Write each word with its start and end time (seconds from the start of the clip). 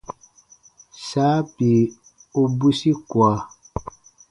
Saa 1.09 1.35
bii 1.53 1.81
u 2.41 2.43
bwisi 2.57 2.89
kua. 3.09 3.33